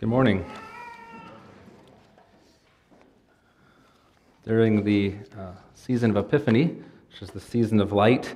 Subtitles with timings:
[0.00, 0.48] Good morning.
[4.44, 6.66] During the uh, season of Epiphany,
[7.10, 8.32] which is the season of light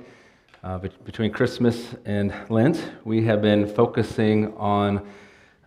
[0.61, 5.07] uh, be- between Christmas and Lent, we have been focusing on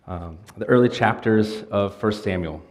[0.05, 2.61] um, the early chapters of 1 Samuel,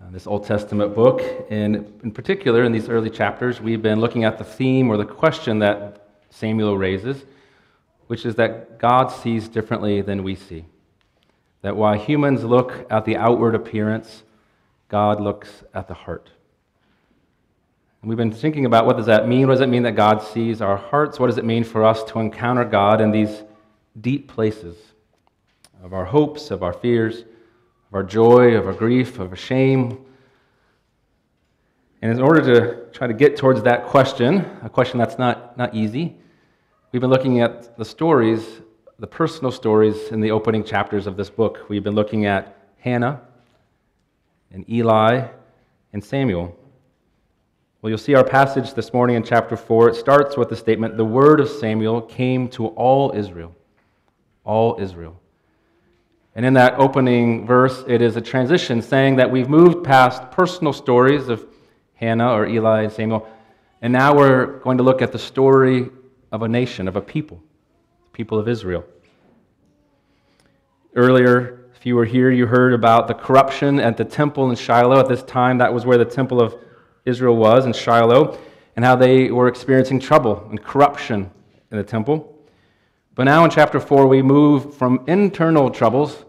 [0.00, 1.20] uh, this Old Testament book.
[1.50, 5.04] And in particular, in these early chapters, we've been looking at the theme or the
[5.04, 7.22] question that Samuel raises,
[8.06, 10.64] which is that God sees differently than we see.
[11.62, 14.22] That while humans look at the outward appearance,
[14.88, 16.30] God looks at the heart.
[18.00, 19.46] And we've been thinking about what does that mean?
[19.46, 21.20] What does it mean that God sees our hearts?
[21.20, 23.42] What does it mean for us to encounter God in these
[24.00, 24.76] deep places
[25.82, 30.04] of our hopes, of our fears, of our joy, of our grief, of our shame?
[32.00, 35.74] And in order to try to get towards that question, a question that's not, not
[35.74, 36.16] easy,
[36.92, 38.62] we've been looking at the stories
[39.00, 41.64] the personal stories in the opening chapters of this book.
[41.70, 43.22] We've been looking at Hannah
[44.52, 45.26] and Eli
[45.94, 46.54] and Samuel.
[47.80, 49.88] Well, you'll see our passage this morning in chapter 4.
[49.88, 53.56] It starts with the statement The word of Samuel came to all Israel.
[54.44, 55.18] All Israel.
[56.34, 60.74] And in that opening verse, it is a transition saying that we've moved past personal
[60.74, 61.46] stories of
[61.94, 63.26] Hannah or Eli and Samuel,
[63.80, 65.88] and now we're going to look at the story
[66.32, 67.42] of a nation, of a people
[68.20, 68.84] people of Israel.
[70.94, 75.00] Earlier, if you were here, you heard about the corruption at the temple in Shiloh.
[75.00, 76.54] At this time, that was where the temple of
[77.06, 78.38] Israel was in Shiloh,
[78.76, 81.30] and how they were experiencing trouble and corruption
[81.70, 82.38] in the temple.
[83.14, 86.26] But now in chapter 4, we move from internal troubles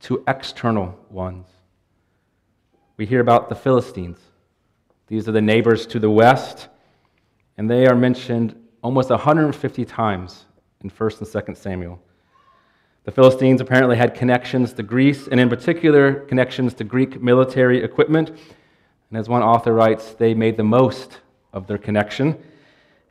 [0.00, 1.46] to external ones.
[2.96, 4.18] We hear about the Philistines.
[5.06, 6.66] These are the neighbors to the west,
[7.56, 10.46] and they are mentioned almost 150 times
[10.82, 12.00] in 1st and 2nd Samuel.
[13.04, 18.28] The Philistines apparently had connections to Greece, and in particular, connections to Greek military equipment.
[18.28, 21.20] And as one author writes, they made the most
[21.52, 22.36] of their connection,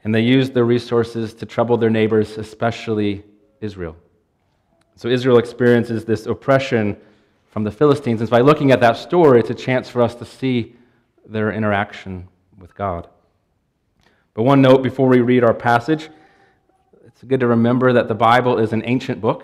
[0.04, 3.24] and they used their resources to trouble their neighbors, especially
[3.60, 3.96] Israel.
[4.96, 6.98] So Israel experiences this oppression
[7.50, 8.22] from the Philistines.
[8.22, 10.76] And by looking at that story, it's a chance for us to see
[11.26, 12.28] their interaction
[12.58, 13.08] with God.
[14.36, 16.10] But one note before we read our passage
[17.18, 19.44] it's good to remember that the Bible is an ancient book,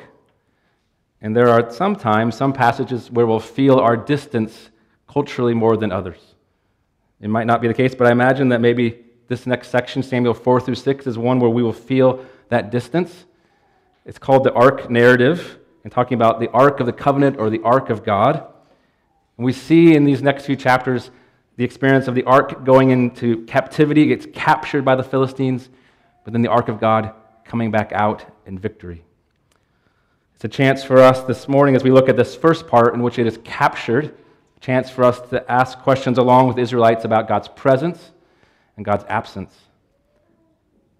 [1.22, 4.70] and there are sometimes some passages where we'll feel our distance
[5.08, 6.20] culturally more than others.
[7.20, 10.36] It might not be the case, but I imagine that maybe this next section, Samuel
[10.36, 13.26] 4 through 6, is one where we will feel that distance.
[14.06, 17.64] It's called the Ark narrative, and talking about the Ark of the Covenant or the
[17.64, 18.36] Ark of God.
[19.38, 21.10] And we see in these next few chapters
[21.58, 25.70] the experience of the Ark going into captivity, it gets captured by the Philistines,
[26.24, 29.04] but then the Ark of God coming back out in victory.
[30.36, 33.02] It's a chance for us this morning as we look at this first part in
[33.02, 34.06] which it is captured,
[34.58, 38.12] a chance for us to ask questions along with Israelites about God's presence
[38.76, 39.54] and God's absence,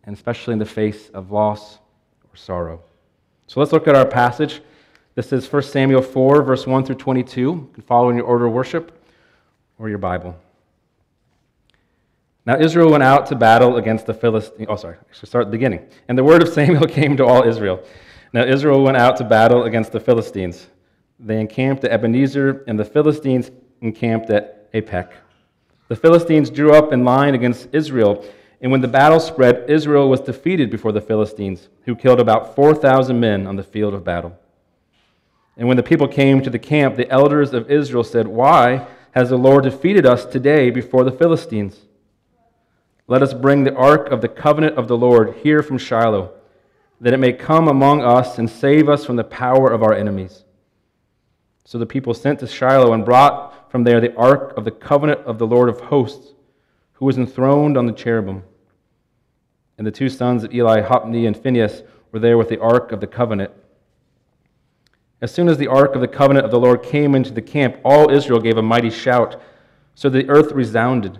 [0.06, 1.80] and especially in the face of loss
[2.32, 2.82] or sorrow.
[3.48, 4.62] So let's look at our passage.
[5.16, 7.42] This is 1 Samuel 4, verse 1 through 22.
[7.42, 9.06] You can follow in your order of worship
[9.78, 10.40] or your Bible.
[12.46, 14.68] Now Israel went out to battle against the Philistines.
[14.70, 15.88] Oh, sorry, I should start at the beginning.
[16.08, 17.84] And the word of Samuel came to all Israel.
[18.34, 20.68] Now Israel went out to battle against the Philistines.
[21.20, 23.52] They encamped at Ebenezer, and the Philistines
[23.82, 25.12] encamped at Aphek.
[25.88, 28.26] The Philistines drew up in line against Israel,
[28.62, 33.20] and when the battle spread, Israel was defeated before the Philistines, who killed about 4,000
[33.20, 34.38] men on the field of battle.
[35.56, 39.30] And when the people came to the camp, the elders of Israel said, Why has
[39.30, 41.82] the Lord defeated us today before the Philistines?
[43.08, 46.32] Let us bring the ark of the covenant of the Lord here from Shiloh,
[47.02, 50.46] that it may come among us and save us from the power of our enemies.
[51.66, 55.22] So the people sent to Shiloh and brought from there the ark of the covenant
[55.22, 56.34] of the Lord of hosts,
[56.94, 58.44] who was enthroned on the cherubim.
[59.78, 63.02] And the two sons of Eli, Hophni and Phinehas, were there with the ark of
[63.02, 63.52] the covenant.
[65.20, 67.78] As soon as the ark of the covenant of the Lord came into the camp,
[67.84, 69.42] all Israel gave a mighty shout,
[69.96, 71.20] so the earth resounded.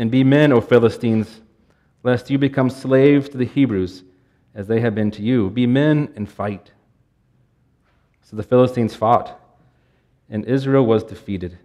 [0.00, 1.42] and be men, O Philistines,
[2.02, 4.02] lest you become slaves to the Hebrews,
[4.54, 5.50] as they have been to you.
[5.50, 6.72] Be men and fight.
[8.22, 9.38] So the Philistines fought.
[10.30, 11.58] and Israel was defeated.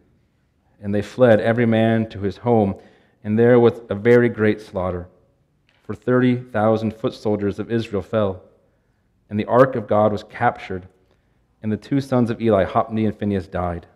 [0.82, 2.76] And they fled, every man to his home,
[3.24, 5.08] and there was a very great slaughter.
[5.84, 8.42] For 30,000 foot soldiers of Israel fell.
[9.30, 10.90] And the ark of God was captured,
[11.64, 13.88] and the two sons of Eli, Hophni and Phinehas, died.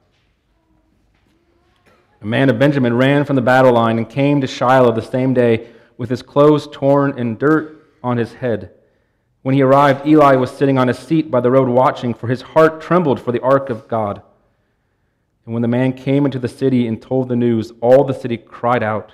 [2.22, 5.34] A man of Benjamin ran from the battle line and came to Shiloh the same
[5.34, 8.72] day with his clothes torn and dirt on his head.
[9.42, 12.42] When he arrived, Eli was sitting on a seat by the road watching, for his
[12.42, 14.22] heart trembled for the ark of God.
[15.46, 18.38] And when the man came into the city and told the news, all the city
[18.38, 19.14] cried out.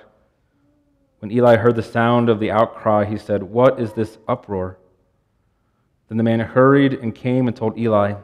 [1.20, 4.78] When Eli heard the sound of the outcry, he said, What is this uproar?
[6.08, 8.14] Then the man hurried and came and told Eli.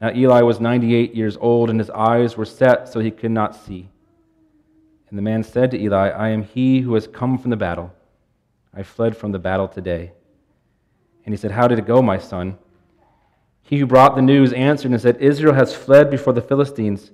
[0.00, 3.56] Now Eli was 98 years old, and his eyes were set so he could not
[3.56, 3.88] see.
[5.08, 7.92] And the man said to Eli, I am he who has come from the battle.
[8.74, 10.12] I fled from the battle today.
[11.24, 12.58] And he said, How did it go, my son?
[13.62, 17.10] He who brought the news answered and said, Israel has fled before the Philistines,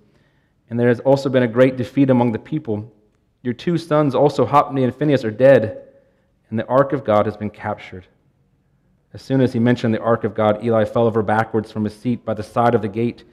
[0.68, 2.92] and there has also been a great defeat among the people.
[3.42, 5.88] Your two sons, also Hophni and Phinehas, are dead,
[6.50, 8.06] and the ark of God has been captured.
[9.14, 11.94] As soon as he mentioned the ark of God, Eli fell over backwards from his
[11.94, 13.24] seat by the side of the gate,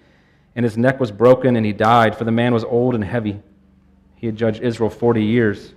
[0.55, 3.41] and his neck was broken, and he died, for the man was old and heavy.
[4.15, 5.73] He had judged Israel forty years.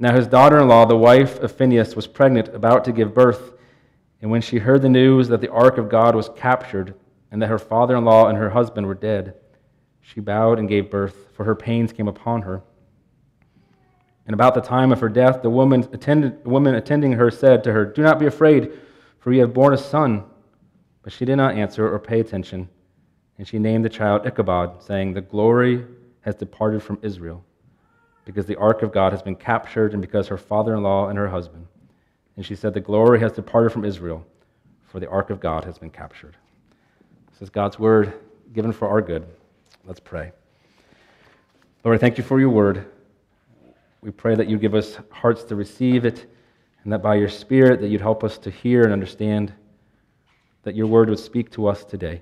[0.00, 3.52] Now his daughter in law, the wife of Phinehas, was pregnant, about to give birth.
[4.20, 6.94] And when she heard the news that the ark of God was captured,
[7.30, 9.34] and that her father in law and her husband were dead,
[10.00, 12.62] she bowed and gave birth, for her pains came upon her.
[14.26, 17.72] And about the time of her death, the woman, attended, woman attending her said to
[17.72, 18.72] her, Do not be afraid,
[19.20, 20.24] for you have borne a son.
[21.02, 22.68] But she did not answer or pay attention.
[23.36, 25.84] And she named the child Ichabod, saying, The glory
[26.22, 27.44] has departed from Israel
[28.24, 31.18] because the ark of God has been captured and because her father in law and
[31.18, 31.66] her husband.
[32.36, 34.26] And she said, The glory has departed from Israel,
[34.86, 36.36] for the ark of God has been captured.
[37.32, 38.14] This is God's word
[38.52, 39.26] given for our good.
[39.84, 40.32] Let's pray.
[41.84, 42.86] Lord, thank you for your word.
[44.04, 46.26] We pray that you give us hearts to receive it,
[46.82, 49.50] and that by your Spirit that you'd help us to hear and understand
[50.62, 52.20] that your word would speak to us today.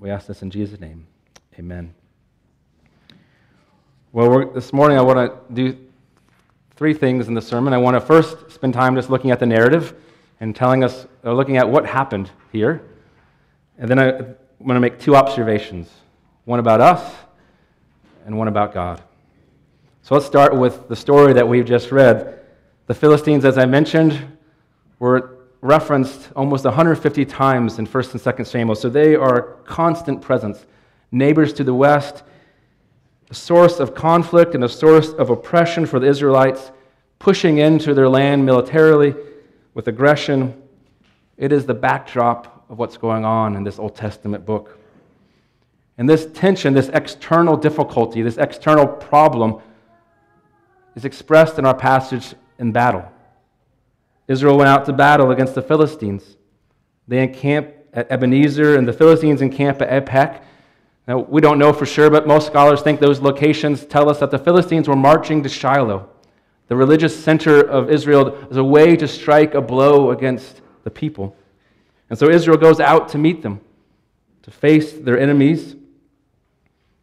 [0.00, 1.06] We ask this in Jesus' name.
[1.58, 1.92] Amen.
[4.12, 5.76] Well, this morning I want to do
[6.74, 7.74] three things in the sermon.
[7.74, 9.94] I want to first spend time just looking at the narrative
[10.40, 12.82] and telling us, or looking at what happened here.
[13.76, 14.12] And then I
[14.58, 15.90] want to make two observations
[16.46, 17.14] one about us
[18.24, 19.02] and one about God.
[20.06, 22.38] So let's start with the story that we've just read.
[22.86, 24.38] The Philistines, as I mentioned,
[25.00, 30.22] were referenced almost 150 times in 1st and 2nd Samuel, so they are a constant
[30.22, 30.64] presence.
[31.10, 32.22] Neighbors to the west,
[33.30, 36.70] a source of conflict and a source of oppression for the Israelites,
[37.18, 39.12] pushing into their land militarily
[39.74, 40.54] with aggression.
[41.36, 44.78] It is the backdrop of what's going on in this Old Testament book.
[45.98, 49.62] And this tension, this external difficulty, this external problem
[50.96, 53.04] is expressed in our passage in battle.
[54.26, 56.36] Israel went out to battle against the Philistines.
[57.06, 60.42] They encamp at Ebenezer, and the Philistines encamp at Aphek.
[61.06, 64.32] Now, we don't know for sure, but most scholars think those locations tell us that
[64.32, 66.08] the Philistines were marching to Shiloh,
[66.66, 71.36] the religious center of Israel, as a way to strike a blow against the people.
[72.10, 73.60] And so Israel goes out to meet them,
[74.42, 75.76] to face their enemies.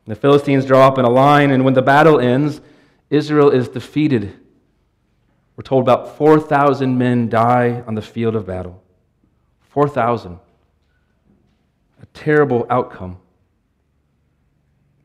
[0.05, 2.59] The Philistines draw up in a line, and when the battle ends,
[3.13, 4.39] Israel is defeated.
[5.55, 8.81] We're told about 4,000 men die on the field of battle.
[9.69, 10.39] 4,000.
[12.01, 13.17] A terrible outcome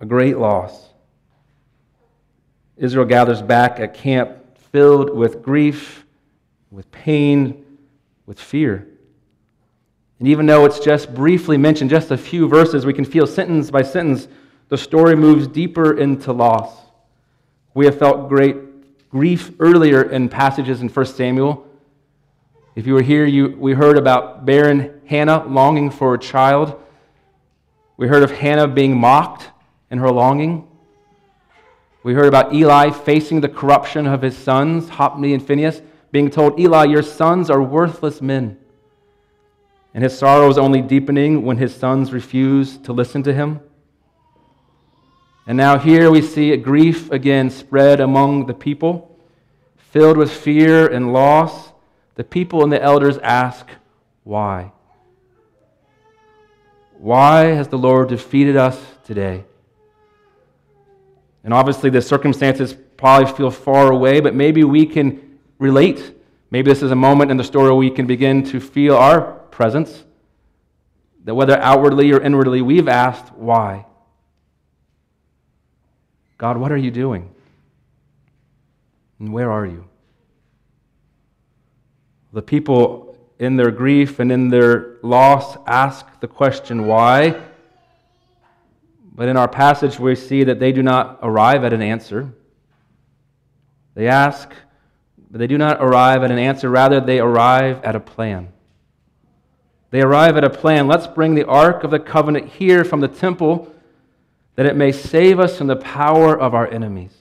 [0.01, 0.91] a great loss.
[2.77, 6.07] Israel gathers back at camp filled with grief,
[6.71, 7.65] with pain,
[8.27, 8.87] with fear.
[10.19, 13.71] And even though it's just briefly mentioned, just a few verses, we can feel sentence
[13.71, 14.29] by sentence,
[14.69, 16.88] the story moves deeper into loss.
[17.75, 18.57] We have felt great
[19.11, 21.67] grief earlier in passages in 1 Samuel.
[22.75, 26.81] If you were here, you, we heard about barren Hannah longing for a child.
[27.97, 29.51] We heard of Hannah being mocked
[29.91, 30.69] in her longing.
[32.03, 35.83] We heard about Eli facing the corruption of his sons, Hophni and Phinehas,
[36.13, 38.57] being told, Eli, your sons are worthless men.
[39.95, 43.61] And his sorrow was only deepening when his sons refused to listen to him.
[45.49, 49.19] And now here we see grief again spread among the people,
[49.79, 51.73] filled with fear and loss.
[52.17, 53.67] The people and the elders ask,
[54.25, 54.73] Why?
[56.99, 59.45] Why has the Lord defeated us today?
[61.43, 66.15] And obviously, the circumstances probably feel far away, but maybe we can relate.
[66.51, 69.23] Maybe this is a moment in the story where we can begin to feel our
[69.51, 70.05] presence.
[71.25, 73.87] that whether outwardly or inwardly, we've asked, why?
[76.39, 77.29] God, what are you doing?
[79.19, 79.85] And where are you?
[82.33, 87.41] The people in their grief and in their loss ask the question, why?
[89.15, 92.33] But in our passage, we see that they do not arrive at an answer.
[93.95, 94.53] They ask,
[95.29, 96.71] but they do not arrive at an answer.
[96.71, 98.53] Rather, they arrive at a plan.
[99.91, 100.87] They arrive at a plan.
[100.87, 103.75] Let's bring the Ark of the Covenant here from the temple
[104.59, 107.15] that it may save us from the power of our enemies.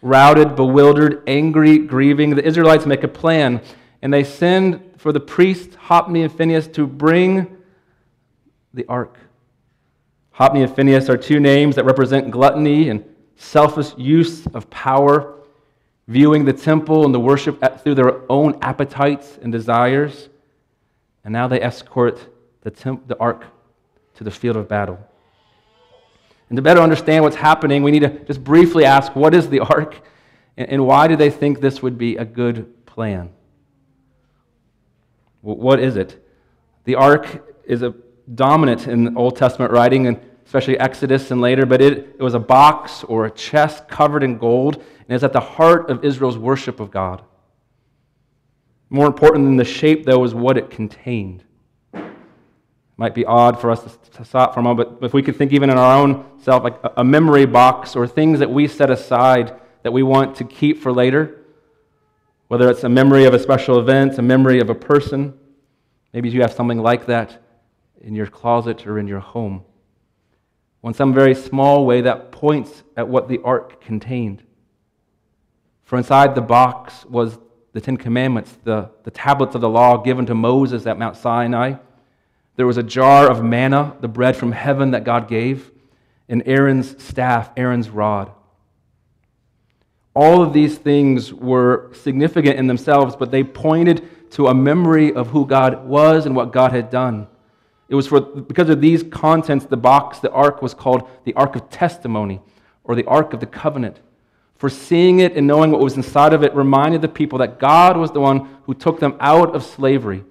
[0.00, 3.60] Routed, bewildered, angry, grieving, the Israelites make a plan
[4.00, 7.56] and they send for the priest Hophni and Phinehas to bring
[8.72, 9.18] the ark.
[10.30, 15.34] Hophni and Phinehas are two names that represent gluttony and selfish use of power,
[16.06, 20.28] viewing the temple and the worship through their own appetites and desires.
[21.24, 22.24] And now they escort
[22.60, 23.42] the, temp- the ark
[24.14, 25.07] to the field of battle.
[26.48, 29.60] And to better understand what's happening, we need to just briefly ask what is the
[29.60, 30.00] ark
[30.56, 33.30] and why do they think this would be a good plan?
[35.40, 36.24] What is it?
[36.84, 37.94] The ark is a
[38.34, 42.40] dominant in Old Testament writing, and especially Exodus and later, but it, it was a
[42.40, 46.80] box or a chest covered in gold, and is at the heart of Israel's worship
[46.80, 47.22] of God.
[48.90, 51.44] More important than the shape, though, is what it contained.
[52.98, 55.52] Might be odd for us to stop for a moment, but if we could think
[55.52, 59.58] even in our own self, like a memory box or things that we set aside
[59.84, 61.44] that we want to keep for later,
[62.48, 65.32] whether it's a memory of a special event, a memory of a person.
[66.12, 67.40] Maybe you have something like that
[68.00, 69.62] in your closet or in your home.
[70.82, 74.42] Well, in some very small way, that points at what the ark contained.
[75.84, 77.38] For inside the box was
[77.74, 81.74] the Ten Commandments, the, the tablets of the law given to Moses at Mount Sinai.
[82.58, 85.70] There was a jar of manna, the bread from heaven that God gave,
[86.28, 88.32] and Aaron's staff, Aaron's rod.
[90.12, 95.28] All of these things were significant in themselves, but they pointed to a memory of
[95.28, 97.28] who God was and what God had done.
[97.88, 101.54] It was for, because of these contents, the box, the ark, was called the Ark
[101.54, 102.40] of Testimony
[102.82, 104.00] or the Ark of the Covenant.
[104.56, 107.96] For seeing it and knowing what was inside of it reminded the people that God
[107.96, 110.24] was the one who took them out of slavery,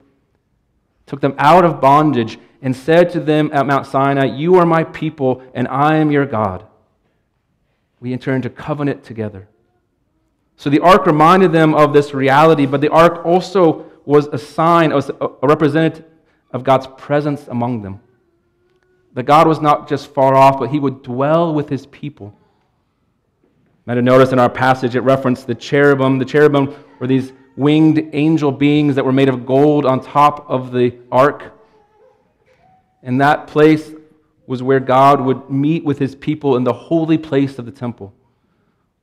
[1.07, 4.83] took them out of bondage, and said to them at Mount Sinai, You are my
[4.83, 6.65] people, and I am your God.
[7.99, 9.47] We enter into covenant together.
[10.55, 14.93] So the ark reminded them of this reality, but the ark also was a sign,
[14.93, 16.05] was a representative
[16.51, 17.99] of God's presence among them.
[19.13, 22.37] That God was not just far off, but he would dwell with his people.
[23.85, 26.19] Might have noticed in our passage it referenced the cherubim.
[26.19, 30.71] The cherubim were these winged angel beings that were made of gold on top of
[30.71, 31.53] the ark.
[33.03, 33.91] And that place
[34.45, 38.13] was where God would meet with his people in the holy place of the temple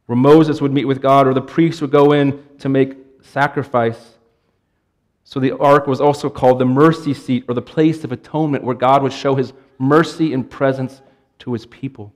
[0.06, 4.18] where Moses would meet with God or the priests would go in to make sacrifice.
[5.24, 8.74] So the ark was also called the mercy seat or the place of atonement where
[8.74, 11.00] God would show his mercy and presence
[11.40, 12.12] to his people.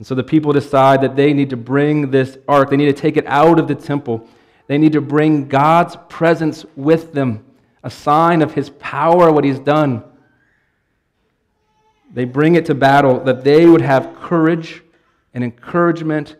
[0.00, 2.94] And so the people decide that they need to bring this ark, they need to
[2.94, 4.26] take it out of the temple.
[4.66, 7.44] They need to bring God's presence with them,
[7.82, 10.02] a sign of his power, what he's done.
[12.14, 14.82] They bring it to battle that they would have courage
[15.34, 16.36] and encouragement,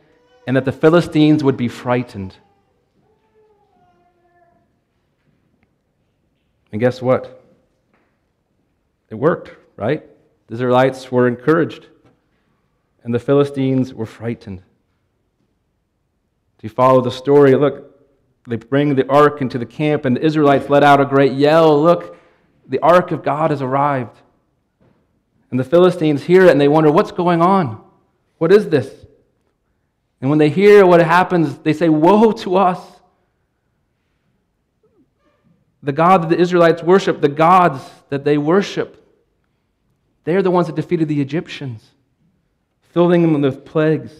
[0.47, 2.35] and that the Philistines would be frightened.
[6.73, 7.45] And guess what?
[9.11, 10.02] It worked, right?
[10.47, 11.88] The Israelites were encouraged,
[13.02, 14.59] and the Philistines were frightened.
[14.59, 17.54] Do you follow the story?
[17.54, 17.87] Look,
[18.47, 21.83] they bring the ark into the camp, and the Israelites let out a great yell
[21.83, 22.16] Look,
[22.66, 24.16] the ark of God has arrived.
[25.50, 27.83] And the Philistines hear it and they wonder, What's going on?
[28.38, 28.88] What is this?
[30.21, 32.80] And when they hear what happens, they say, Woe to us!
[35.83, 38.97] The God that the Israelites worship, the gods that they worship,
[40.25, 41.83] they're the ones that defeated the Egyptians,
[42.92, 44.12] filling them with plagues.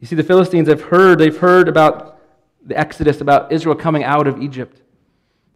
[0.00, 2.20] You see, the Philistines have heard, they've heard about
[2.64, 4.80] the Exodus, about Israel coming out of Egypt.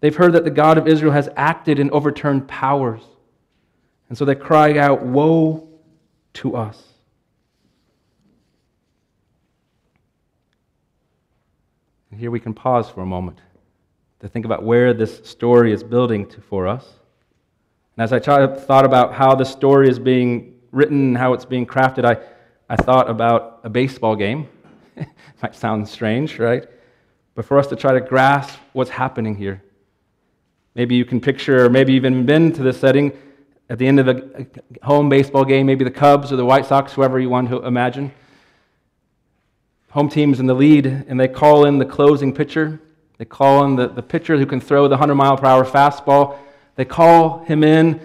[0.01, 3.03] They've heard that the God of Israel has acted and overturned powers.
[4.09, 5.69] And so they cry out, Woe
[6.35, 6.83] to us.
[12.11, 13.41] And here we can pause for a moment
[14.21, 16.87] to think about where this story is building to for us.
[17.97, 22.05] And as I thought about how the story is being written, how it's being crafted,
[22.05, 22.19] I,
[22.69, 24.49] I thought about a baseball game.
[25.43, 26.67] Might sound strange, right?
[27.35, 29.63] But for us to try to grasp what's happening here,
[30.75, 33.13] Maybe you can picture, or maybe even been to this setting
[33.71, 34.47] at the end of a
[34.83, 38.13] home baseball game, maybe the Cubs or the White Sox, whoever you want to imagine.
[39.91, 42.81] Home team's in the lead, and they call in the closing pitcher.
[43.19, 46.39] They call in the, the pitcher who can throw the 100 mile per hour fastball.
[46.75, 48.01] They call him in.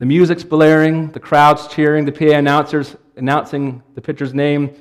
[0.00, 4.74] The music's blaring, the crowd's cheering, the PA announcers announcing the pitcher's name.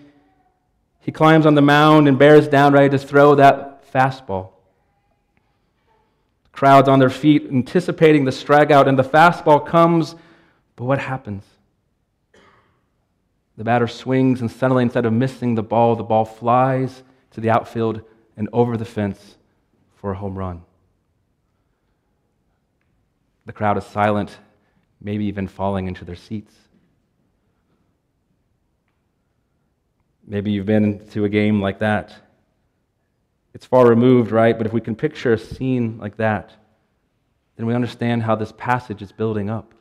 [1.01, 4.51] He climbs on the mound and bears down, ready to throw that fastball.
[6.43, 10.15] The crowd's on their feet, anticipating the strikeout, and the fastball comes,
[10.77, 11.43] but what happens?
[13.57, 17.49] The batter swings, and suddenly, instead of missing the ball, the ball flies to the
[17.49, 18.03] outfield
[18.37, 19.35] and over the fence
[19.97, 20.61] for a home run.
[23.45, 24.37] The crowd is silent,
[25.01, 26.53] maybe even falling into their seats.
[30.27, 32.13] Maybe you've been to a game like that.
[33.53, 34.57] It's far removed, right?
[34.57, 36.51] But if we can picture a scene like that,
[37.55, 39.73] then we understand how this passage is building up.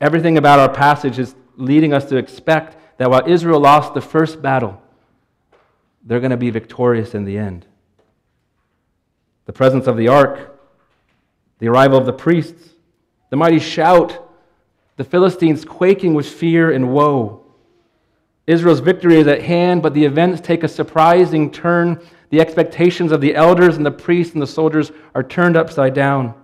[0.00, 4.42] Everything about our passage is leading us to expect that while Israel lost the first
[4.42, 4.80] battle,
[6.04, 7.66] they're going to be victorious in the end.
[9.46, 10.60] The presence of the ark,
[11.58, 12.75] the arrival of the priests,
[13.30, 14.26] the mighty shout,
[14.96, 17.42] the Philistines quaking with fear and woe.
[18.46, 22.00] Israel's victory is at hand, but the events take a surprising turn.
[22.30, 26.34] The expectations of the elders and the priests and the soldiers are turned upside down.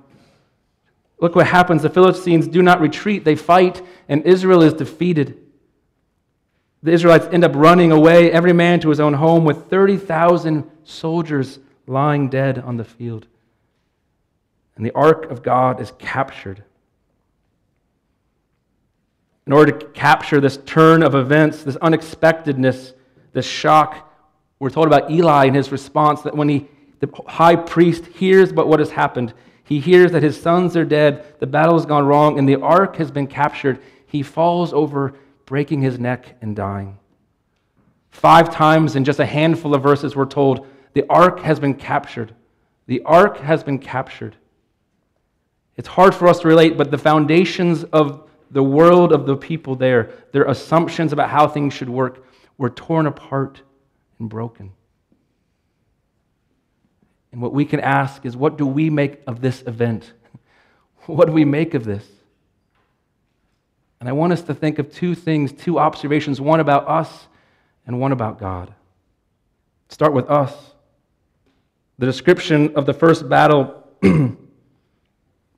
[1.20, 1.82] Look what happens.
[1.82, 5.38] The Philistines do not retreat, they fight, and Israel is defeated.
[6.82, 11.60] The Israelites end up running away, every man to his own home, with 30,000 soldiers
[11.86, 13.28] lying dead on the field.
[14.74, 16.64] And the ark of God is captured
[19.46, 22.94] in order to capture this turn of events, this unexpectedness,
[23.32, 24.12] this shock.
[24.58, 26.68] We're told about Eli and his response that when he,
[27.00, 31.38] the high priest hears about what has happened, he hears that his sons are dead,
[31.40, 33.80] the battle has gone wrong, and the ark has been captured.
[34.06, 35.14] He falls over,
[35.46, 36.98] breaking his neck and dying.
[38.10, 42.34] Five times in just a handful of verses, we're told the ark has been captured.
[42.86, 44.36] The ark has been captured.
[45.76, 49.74] It's hard for us to relate, but the foundations of the world of the people
[49.74, 52.24] there, their assumptions about how things should work,
[52.58, 53.62] were torn apart
[54.18, 54.72] and broken.
[57.32, 60.12] And what we can ask is what do we make of this event?
[61.06, 62.06] What do we make of this?
[63.98, 67.26] And I want us to think of two things, two observations one about us
[67.88, 68.72] and one about God.
[69.88, 70.54] Start with us.
[71.98, 73.84] The description of the first battle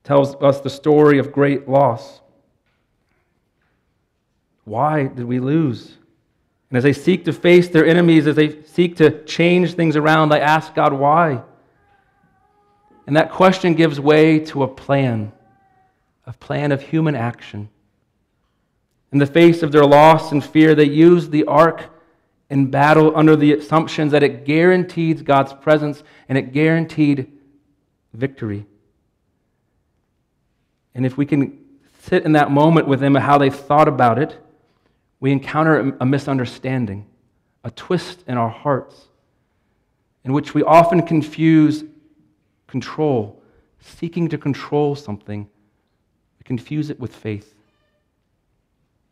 [0.03, 2.21] tells us the story of great loss.
[4.65, 5.95] Why did we lose?
[6.69, 10.29] And as they seek to face their enemies, as they seek to change things around,
[10.29, 11.41] they ask God why.
[13.07, 15.31] And that question gives way to a plan,
[16.25, 17.69] a plan of human action.
[19.11, 21.83] In the face of their loss and fear, they used the ark
[22.49, 27.31] in battle under the assumptions that it guaranteed God's presence and it guaranteed
[28.13, 28.65] victory.
[30.95, 31.59] And if we can
[32.01, 34.37] sit in that moment with them, and how they thought about it,
[35.19, 37.07] we encounter a misunderstanding,
[37.63, 39.07] a twist in our hearts,
[40.23, 41.83] in which we often confuse
[42.67, 43.41] control,
[43.79, 45.47] seeking to control something,
[46.39, 47.53] we confuse it with faith.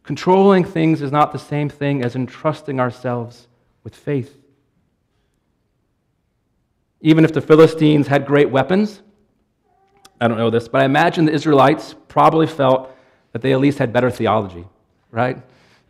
[0.03, 3.47] Controlling things is not the same thing as entrusting ourselves
[3.83, 4.37] with faith.
[6.99, 9.01] Even if the Philistines had great weapons,
[10.19, 12.89] I don't know this, but I imagine the Israelites probably felt
[13.31, 14.65] that they at least had better theology,
[15.11, 15.37] right?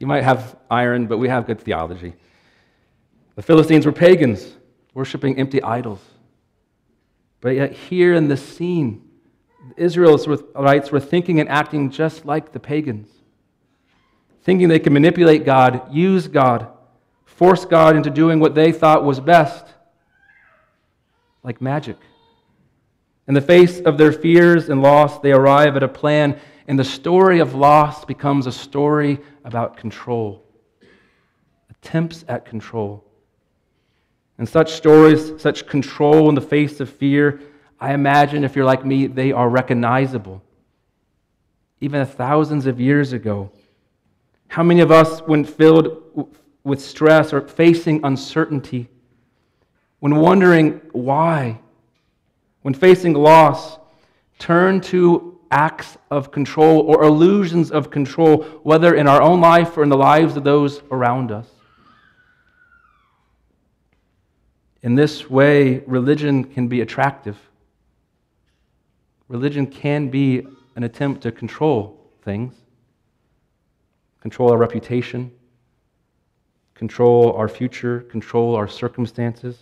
[0.04, 2.14] You might have iron, but we have good theology.
[3.36, 4.46] The Philistines were pagans,
[4.94, 6.02] worshiping empty idols.
[7.40, 9.02] But yet, here in this scene,
[9.78, 13.08] Israelites were thinking and acting just like the pagans,
[14.42, 16.68] thinking they could manipulate God, use God,
[17.24, 19.66] force God into doing what they thought was best,
[21.44, 21.96] like magic.
[23.26, 26.84] In the face of their fears and loss, they arrive at a plan, and the
[26.84, 30.44] story of loss becomes a story about control,
[31.70, 33.04] attempts at control.
[34.38, 37.42] And such stories, such control in the face of fear,
[37.80, 40.42] I imagine if you're like me, they are recognizable.
[41.82, 43.52] Even thousands of years ago.
[44.48, 46.30] How many of us, when filled
[46.64, 48.88] with stress or facing uncertainty,
[50.00, 51.60] when wondering why,
[52.62, 53.78] when facing loss,
[54.40, 59.84] turn to acts of control or illusions of control, whether in our own life or
[59.84, 61.48] in the lives of those around us.
[64.82, 67.38] In this way, religion can be attractive.
[69.30, 72.54] religion can be an attempt to control things,
[74.22, 75.32] control our reputation,
[76.74, 79.58] control our future, control our circumstances.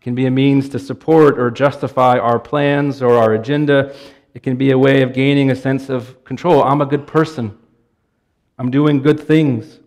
[0.00, 3.94] Can be a means to support or justify our plans or our agenda.
[4.34, 6.62] It can be a way of gaining a sense of control.
[6.62, 7.58] I'm a good person.
[8.58, 9.80] I'm doing good things.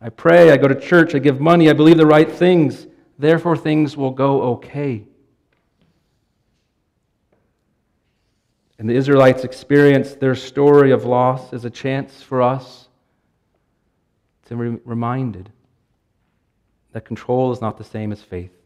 [0.00, 2.86] I pray, I go to church, I give money, I believe the right things.
[3.18, 5.04] Therefore, things will go okay.
[8.78, 12.88] And the Israelites experienced their story of loss as a chance for us
[14.46, 15.52] to be reminded
[16.92, 18.59] that control is not the same as faith.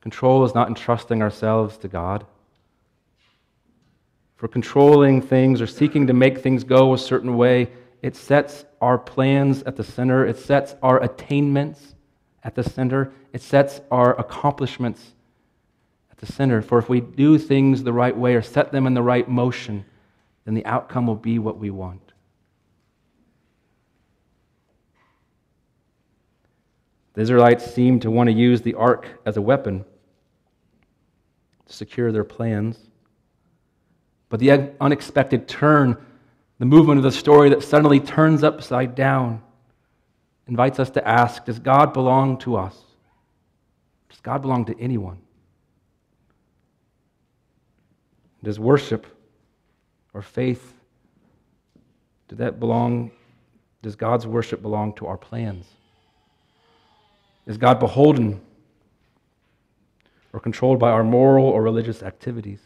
[0.00, 2.26] Control is not entrusting ourselves to God.
[4.36, 7.68] For controlling things or seeking to make things go a certain way,
[8.00, 11.94] it sets our plans at the center, it sets our attainments
[12.42, 15.12] at the center, it sets our accomplishments
[16.10, 16.62] at the center.
[16.62, 19.84] For if we do things the right way or set them in the right motion,
[20.46, 22.00] then the outcome will be what we want.
[27.12, 29.84] The Israelites seem to want to use the ark as a weapon
[31.70, 32.78] secure their plans.
[34.28, 35.96] But the unexpected turn,
[36.58, 39.42] the movement of the story that suddenly turns upside down,
[40.46, 42.76] invites us to ask Does God belong to us?
[44.08, 45.18] Does God belong to anyone?
[48.42, 49.06] Does worship
[50.14, 50.74] or faith,
[52.28, 53.10] does that belong,
[53.82, 55.66] does God's worship belong to our plans?
[57.46, 58.40] Is God beholden
[60.32, 62.60] or controlled by our moral or religious activities?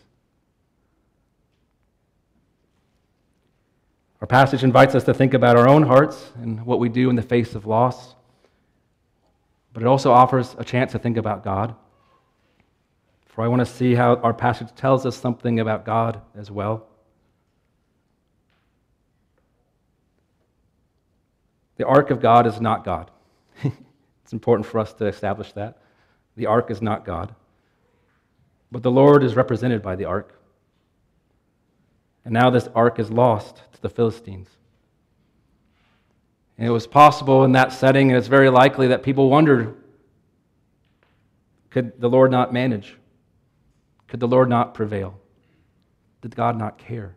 [4.21, 7.17] Our passage invites us to think about our own hearts and what we do in
[7.17, 8.15] the face of loss,
[9.75, 11.75] but it also offers a chance to think about God.
[13.27, 16.87] For I want to see how our passage tells us something about God as well.
[21.77, 23.11] The ark of God is not God.
[23.63, 25.79] it's important for us to establish that.
[26.37, 27.35] The ark is not God.
[28.71, 30.39] But the Lord is represented by the ark.
[32.25, 34.49] And now this ark is lost to the Philistines.
[36.57, 39.77] And it was possible in that setting, and it's very likely that people wondered
[41.71, 42.97] could the Lord not manage?
[44.07, 45.19] Could the Lord not prevail?
[46.23, 47.17] Did God not care?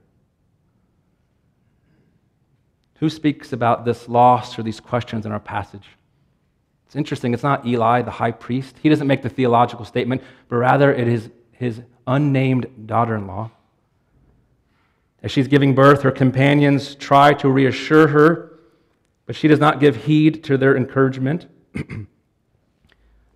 [2.96, 5.88] Who speaks about this loss or these questions in our passage?
[6.88, 7.36] It's interesting.
[7.36, 8.78] It's not Eli, the high priest.
[8.82, 13.50] He doesn't make the theological statement, but rather it is his unnamed daughter in law.
[15.24, 18.60] As she's giving birth, her companions try to reassure her,
[19.26, 21.48] but she does not give heed to their encouragement.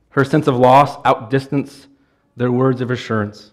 [0.09, 1.87] her sense of loss outdistances
[2.35, 3.51] their words of assurance.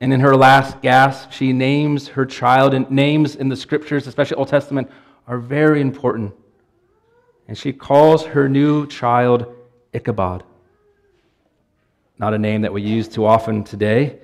[0.00, 4.36] And in her last gasp, she names her child, and names in the scriptures, especially
[4.36, 4.90] Old Testament,
[5.26, 6.34] are very important.
[7.48, 9.46] And she calls her new child
[9.92, 10.44] Ichabod
[12.20, 14.18] not a name that we use too often today.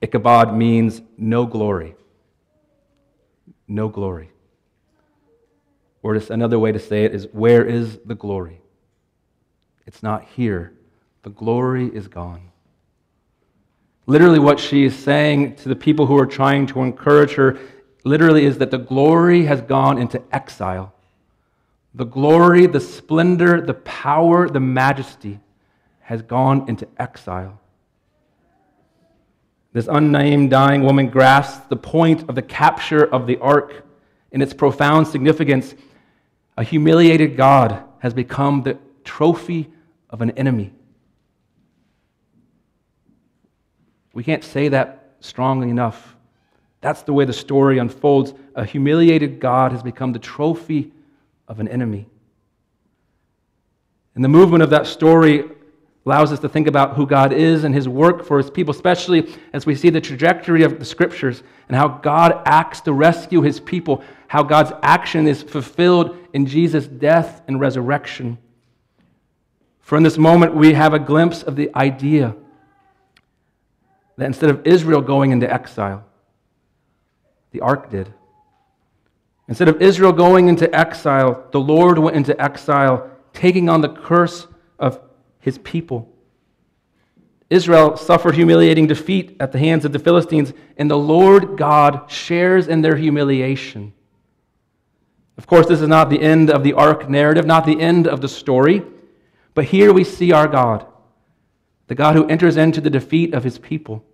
[0.00, 1.94] Ichabod means no glory.
[3.68, 4.30] No glory.
[6.02, 8.62] Or just another way to say it is, where is the glory?
[9.86, 10.72] It's not here.
[11.22, 12.50] The glory is gone.
[14.06, 17.58] Literally, what she is saying to the people who are trying to encourage her
[18.04, 20.94] literally is that the glory has gone into exile.
[21.94, 25.40] The glory, the splendor, the power, the majesty
[26.10, 27.60] has gone into exile.
[29.72, 33.86] This unnamed dying woman grasps the point of the capture of the ark
[34.32, 35.72] in its profound significance.
[36.56, 39.70] A humiliated God has become the trophy
[40.10, 40.72] of an enemy.
[44.12, 46.16] We can't say that strongly enough.
[46.80, 48.34] That's the way the story unfolds.
[48.56, 50.90] A humiliated God has become the trophy
[51.46, 52.08] of an enemy.
[54.16, 55.44] And the movement of that story
[56.06, 59.34] allows us to think about who God is and his work for his people, especially
[59.52, 63.60] as we see the trajectory of the scriptures and how God acts to rescue his
[63.60, 68.38] people, how God's action is fulfilled in Jesus' death and resurrection.
[69.80, 72.34] For in this moment, we have a glimpse of the idea
[74.16, 76.04] that instead of Israel going into exile,
[77.50, 78.12] the ark did.
[79.48, 84.46] Instead of Israel going into exile, the Lord went into exile, taking on the curse
[84.78, 85.00] of
[85.40, 86.08] his people.
[87.48, 92.68] Israel suffered humiliating defeat at the hands of the Philistines, and the Lord God shares
[92.68, 93.92] in their humiliation.
[95.36, 98.20] Of course, this is not the end of the ark narrative, not the end of
[98.20, 98.82] the story,
[99.54, 100.86] but here we see our God,
[101.88, 104.04] the God who enters into the defeat of his people.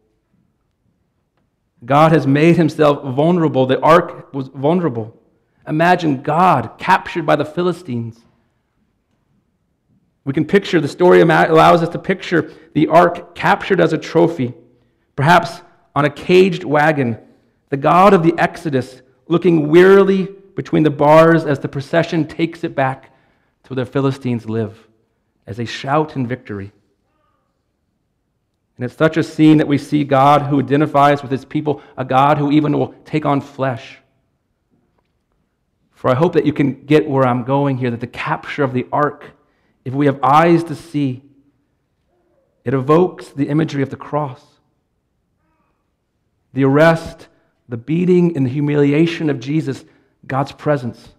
[1.84, 3.66] God has made himself vulnerable.
[3.66, 5.20] The ark was vulnerable.
[5.66, 8.18] Imagine God captured by the Philistines.
[10.26, 14.54] We can picture, the story allows us to picture the ark captured as a trophy,
[15.14, 15.62] perhaps
[15.94, 17.16] on a caged wagon,
[17.68, 20.24] the God of the Exodus looking wearily
[20.56, 23.14] between the bars as the procession takes it back
[23.62, 24.88] to where the Philistines live,
[25.46, 26.72] as they shout in victory.
[28.76, 32.04] And it's such a scene that we see God who identifies with his people, a
[32.04, 33.98] God who even will take on flesh.
[35.92, 38.74] For I hope that you can get where I'm going here that the capture of
[38.74, 39.30] the ark,
[39.86, 41.22] if we have eyes to see,
[42.64, 44.42] it evokes the imagery of the cross.
[46.54, 47.28] The arrest,
[47.68, 49.84] the beating, and the humiliation of Jesus,
[50.26, 51.10] God's presence.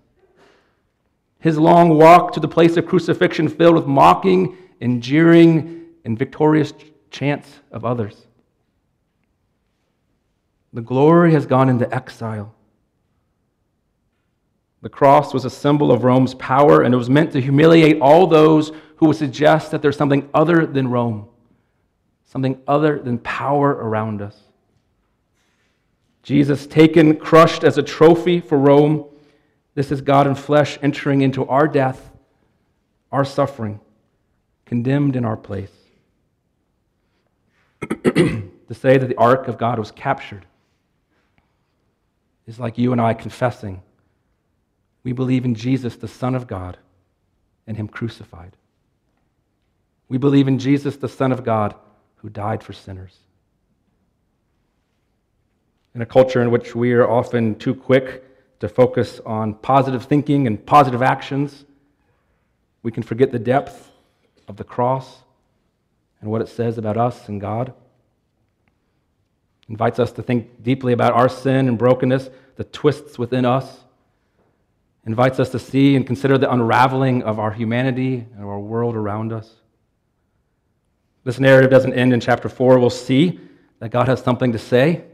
[1.40, 6.74] His long walk to the place of crucifixion filled with mocking and jeering and victorious
[7.10, 8.26] chants of others.
[10.74, 12.54] The glory has gone into exile.
[14.88, 18.26] The cross was a symbol of Rome's power, and it was meant to humiliate all
[18.26, 21.28] those who would suggest that there's something other than Rome,
[22.24, 24.40] something other than power around us.
[26.24, 29.04] Jesus, taken, crushed as a trophy for Rome,
[29.76, 32.10] this is God in flesh entering into our death,
[33.12, 33.82] our suffering,
[34.66, 35.74] condemned in our place.
[37.82, 40.46] to say that the ark of God was captured
[42.46, 43.82] is like you and I confessing
[45.08, 46.76] we believe in Jesus, the Son of God,
[47.66, 48.58] and Him crucified.
[50.10, 51.76] We believe in Jesus, the Son of God,
[52.18, 53.16] who died for sinners.
[55.96, 58.22] In a culture in which we are often too quick
[58.60, 61.64] to focus on positive thinking and positive actions,
[62.84, 63.90] we can forget the depth
[64.50, 65.20] of the cross
[66.20, 67.70] and what it says about us and God.
[67.70, 67.76] It
[69.70, 73.86] invites us to think deeply about our sin and brokenness, the twists within us.
[75.08, 78.94] It invites us to see and consider the unraveling of our humanity and our world
[78.94, 79.50] around us.
[81.24, 82.78] This narrative doesn't end in chapter 4.
[82.78, 83.40] We'll see
[83.80, 85.06] that God has something to say in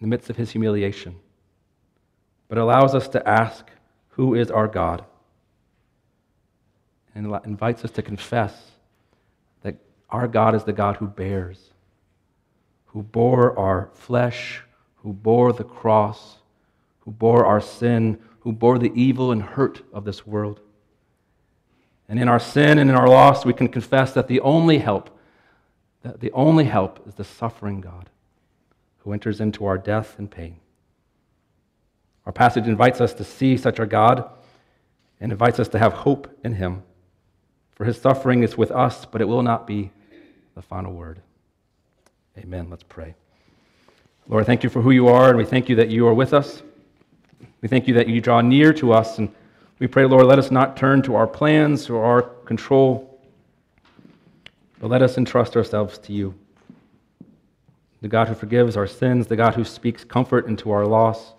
[0.00, 1.14] the midst of his humiliation.
[2.48, 3.66] But it allows us to ask,
[4.12, 5.04] Who is our God?
[7.14, 8.58] And invites us to confess
[9.60, 9.76] that
[10.08, 11.58] our God is the God who bears,
[12.86, 14.62] who bore our flesh,
[15.02, 16.38] who bore the cross,
[17.00, 20.60] who bore our sin, who bore the evil and hurt of this world.
[22.08, 25.16] And in our sin and in our loss, we can confess that the only help,
[26.02, 28.10] that the only help is the suffering God
[28.98, 30.56] who enters into our death and pain.
[32.26, 34.28] Our passage invites us to see such a God
[35.20, 36.82] and invites us to have hope in him.
[37.74, 39.90] For his suffering is with us, but it will not be
[40.54, 41.20] the final word.
[42.38, 42.68] Amen.
[42.70, 43.14] Let's pray.
[44.28, 46.34] Lord, thank you for who you are, and we thank you that you are with
[46.34, 46.62] us.
[47.60, 49.32] We thank you that you draw near to us, and
[49.78, 53.18] we pray, Lord, let us not turn to our plans or our control,
[54.78, 56.34] but let us entrust ourselves to you.
[58.00, 61.34] The God who forgives our sins, the God who speaks comfort into our loss,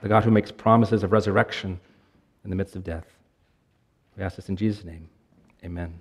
[0.00, 1.78] the God who makes promises of resurrection
[2.42, 3.06] in the midst of death.
[4.16, 5.08] We ask this in Jesus' name.
[5.64, 6.00] Amen.